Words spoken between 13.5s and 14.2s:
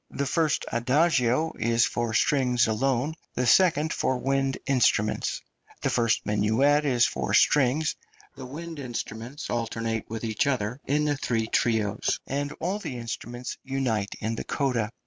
unite